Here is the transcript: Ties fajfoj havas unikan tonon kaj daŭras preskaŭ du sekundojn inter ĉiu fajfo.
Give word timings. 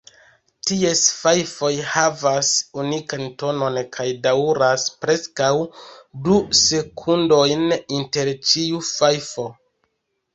Ties 0.67 1.01
fajfoj 1.15 1.67
havas 1.89 2.47
unikan 2.83 3.27
tonon 3.43 3.77
kaj 3.97 4.05
daŭras 4.23 4.85
preskaŭ 5.03 5.51
du 6.29 6.39
sekundojn 6.61 7.67
inter 7.99 8.33
ĉiu 8.53 8.81
fajfo. 8.89 9.47